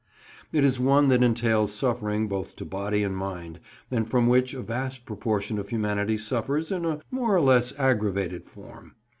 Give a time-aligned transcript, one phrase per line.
[0.51, 3.59] It is one that entails suffering both to body and mind,
[3.91, 8.43] and from which a vast proportion of humanity suffers in a more or less aggravated
[8.45, 8.95] form.